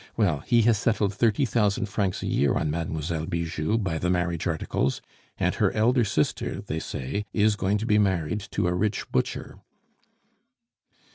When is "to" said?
7.77-7.85, 8.53-8.65